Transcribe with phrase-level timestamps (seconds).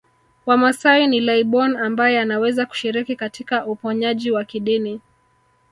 [0.45, 5.01] Wamasai ni laibon ambaye anaweza kushiriki katika uponyaji wa kidini